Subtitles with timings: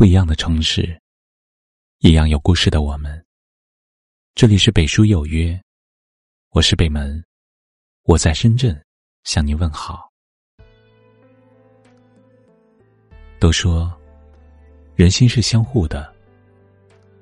[0.00, 0.98] 不一样的城市，
[1.98, 3.22] 一样有故事的我们。
[4.34, 5.62] 这里是北书有约，
[6.52, 7.22] 我是北门，
[8.04, 8.82] 我在深圳
[9.24, 10.10] 向您问好。
[13.38, 13.94] 都说
[14.94, 16.10] 人心是相互的，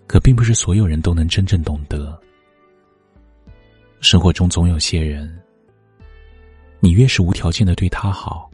[0.07, 2.17] 可并不是所有人都能真正懂得。
[4.01, 5.29] 生活中总有些人，
[6.79, 8.49] 你越是无条件的对他好，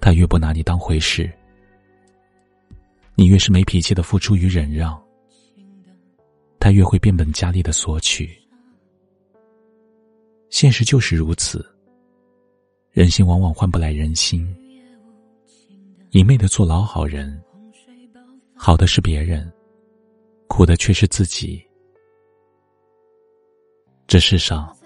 [0.00, 1.28] 他越不拿你当回事。
[3.18, 5.02] 你越是没脾气的付出与忍让，
[6.60, 8.30] 他越会变本加厉的索取。
[10.50, 11.64] 现实就是如此，
[12.92, 14.46] 人心往往换不来人心。
[16.10, 17.42] 一昧的做老好人，
[18.54, 19.50] 好的是别人，
[20.46, 21.64] 苦的却是自己。
[24.06, 24.76] 这世上，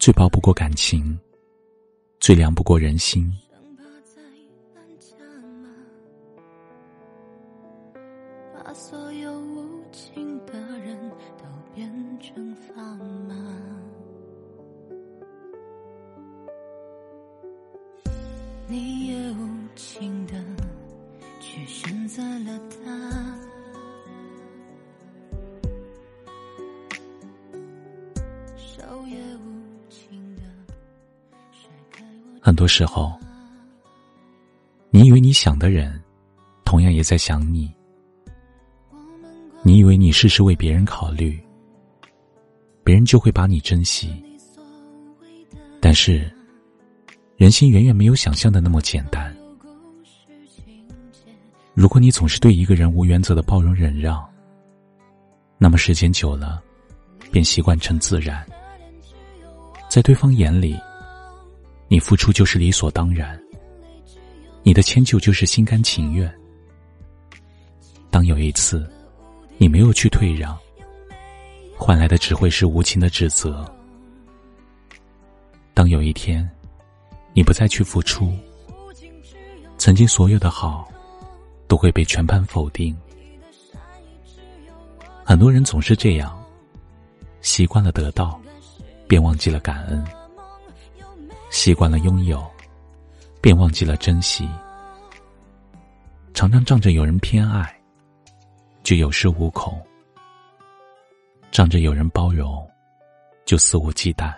[0.00, 1.16] 最薄不过感情，
[2.18, 3.32] 最凉不过人心。
[8.72, 10.98] 所有无情的人
[11.38, 11.88] 都变
[12.20, 12.96] 成砝
[13.28, 13.34] 码，
[18.66, 20.34] 你也无情的
[21.40, 23.38] 去选择了他。
[28.56, 30.42] 手也无情的。
[32.40, 33.12] 很多时候，
[34.90, 36.02] 你以为你想的人，
[36.64, 37.72] 同样也在想你。
[39.66, 41.42] 你以为你事事为别人考虑，
[42.84, 44.22] 别人就会把你珍惜。
[45.80, 46.30] 但是，
[47.38, 49.34] 人心远远没有想象的那么简单。
[51.72, 54.22] 如果你总是对一个人无原则的包容忍让，
[55.56, 56.62] 那么时间久了，
[57.32, 58.46] 便习惯成自然。
[59.88, 60.78] 在对方眼里，
[61.88, 63.40] 你付出就是理所当然，
[64.62, 66.30] 你的迁就就是心甘情愿。
[68.10, 68.86] 当有一次，
[69.56, 70.58] 你没有去退让，
[71.76, 73.64] 换来的只会是无情的指责。
[75.72, 76.48] 当有一天，
[77.32, 78.32] 你不再去付出，
[79.78, 80.88] 曾经所有的好，
[81.66, 82.96] 都会被全盘否定。
[85.24, 86.38] 很多人总是这样，
[87.40, 88.40] 习惯了得到，
[89.08, 90.04] 便忘记了感恩；
[91.50, 92.44] 习惯了拥有，
[93.40, 94.48] 便忘记了珍惜。
[96.34, 97.74] 常常仗着有人偏爱。
[98.84, 99.82] 就有恃无恐，
[101.50, 102.70] 仗着有人包容，
[103.46, 104.30] 就肆无忌惮。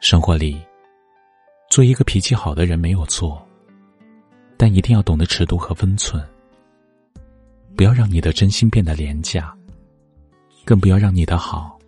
[0.00, 0.60] 生活里，
[1.70, 3.46] 做一个脾气好的人没有错，
[4.56, 6.20] 但一定要懂得尺度和分寸。
[7.76, 9.56] 不要让你的真心变得廉价，
[10.64, 11.78] 更不要让你的好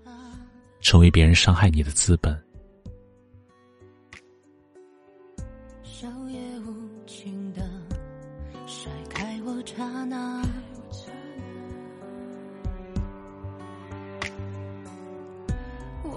[0.82, 2.45] 成为别人伤害你的资本。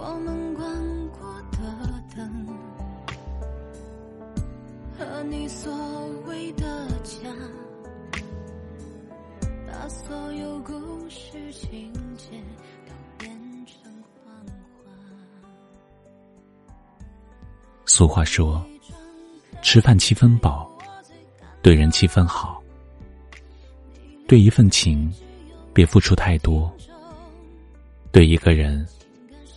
[0.01, 1.57] 我们关过的
[2.15, 2.47] 灯，
[4.97, 5.73] 和你所
[6.25, 7.29] 谓的家，
[9.67, 10.73] 把所有故
[11.09, 12.31] 事情节
[12.87, 13.29] 都变
[13.65, 13.91] 成
[14.23, 14.89] 谎话。
[17.85, 18.65] 俗话说，
[19.61, 20.71] 吃饭七分饱，
[21.61, 22.63] 对人七分好。
[24.29, 25.11] 对一份情，
[25.73, 26.71] 别付出太多；
[28.13, 28.87] 对一个人，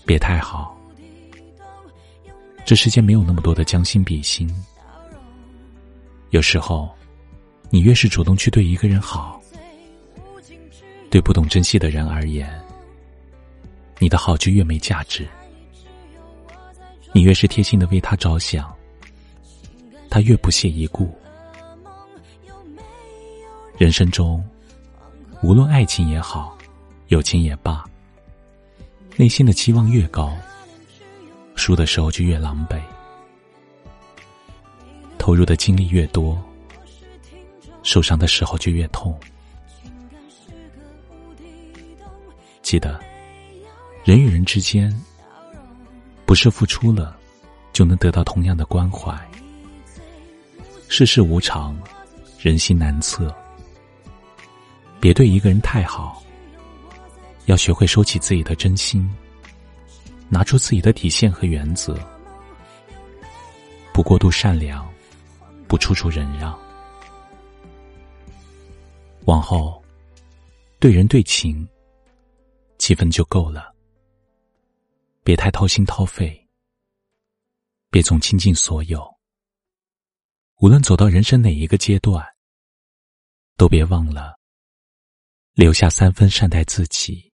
[0.05, 0.77] 别太好。
[2.65, 4.49] 这世间没有那么多的将心比心。
[6.31, 6.91] 有时候，
[7.71, 9.41] 你越是主动去对一个人好，
[11.11, 12.49] 对不懂珍惜的人而言，
[13.99, 15.27] 你的好就越没价值。
[17.13, 18.75] 你越是贴心的为他着想，
[20.09, 21.13] 他越不屑一顾。
[23.77, 24.43] 人生中。
[25.43, 26.57] 无论爱情也好，
[27.09, 27.85] 友情也罢，
[29.17, 30.37] 内心的期望越高，
[31.55, 32.81] 输的时候就越狼狈；
[35.19, 36.43] 投入的精力越多，
[37.83, 39.19] 受伤的时候就越痛。
[42.63, 42.99] 记得，
[44.03, 44.91] 人与人之间，
[46.25, 47.17] 不是付出了
[47.73, 49.15] 就能得到同样的关怀。
[50.89, 51.77] 世事无常，
[52.41, 53.33] 人心难测。
[55.01, 56.23] 别对一个人太好，
[57.47, 59.09] 要学会收起自己的真心，
[60.29, 61.99] 拿出自己的底线和原则，
[63.93, 64.89] 不过度善良，
[65.67, 66.59] 不处处忍让。
[69.25, 69.83] 往后，
[70.79, 71.67] 对人对情，
[72.79, 73.75] 七分就够了。
[75.25, 76.49] 别太掏心掏肺，
[77.91, 79.05] 别总倾尽所有，
[80.61, 82.25] 无论走到人生哪一个阶段，
[83.57, 84.39] 都别忘了
[85.55, 87.32] 留下三分善待自己。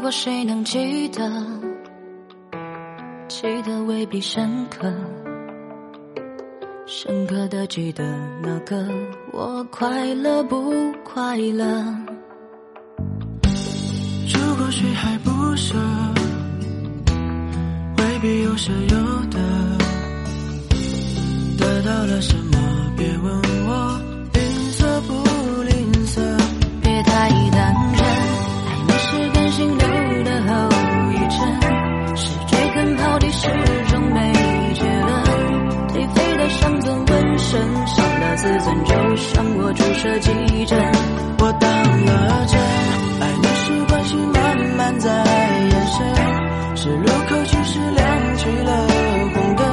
[0.00, 1.30] 如果谁能记得，
[3.28, 4.90] 记得未必深刻，
[6.86, 8.02] 深刻的记得
[8.42, 8.88] 那个
[9.30, 11.66] 我快乐不快乐？
[14.32, 15.76] 如果谁还不舍，
[17.98, 18.96] 未必有舍有
[19.26, 19.38] 得，
[21.58, 22.58] 得到了什么？
[22.96, 23.42] 别问
[33.10, 33.48] 到底，是
[33.88, 34.32] 终没
[34.72, 35.10] 结论。
[35.88, 40.30] 颓废的伤痕纹身，伤了自尊，就像我注射几
[40.64, 40.78] 针。
[41.40, 41.68] 我当
[42.04, 42.60] 了真，
[43.20, 46.06] 爱你是关系慢慢在延伸，
[46.76, 48.86] 是路口其实亮起了
[49.34, 49.66] 红灯，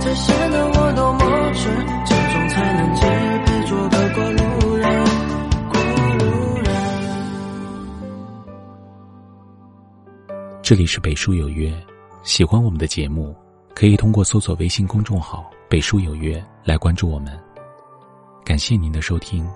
[0.00, 1.20] 才显得我多么
[1.54, 1.72] 蠢，
[2.04, 3.00] 这种才能结
[3.46, 4.84] 配做个过路人，
[5.70, 5.80] 过
[6.18, 6.68] 路人。
[10.62, 11.72] 这里是北书有约，
[12.22, 13.34] 喜欢我们的节目，
[13.74, 17.38] 可以通过搜索微信公众号“北书有约”来关注我们。
[18.44, 19.48] 感谢您的收听，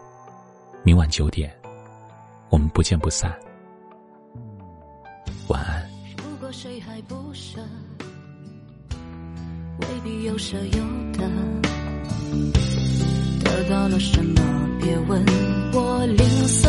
[0.83, 1.55] 明晚九点，
[2.51, 3.35] 我们不见不散。
[5.49, 5.87] 晚安。
[6.19, 7.61] 如果谁还不舍，
[9.81, 10.79] 未必有舍有
[11.13, 11.29] 得。
[13.45, 14.41] 得到了什么？
[14.81, 15.25] 别问
[15.75, 16.69] 我吝啬